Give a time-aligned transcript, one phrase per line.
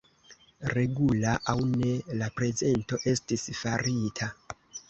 [0.71, 1.91] Regula aŭ ne,
[2.23, 4.33] la prezento estis farita.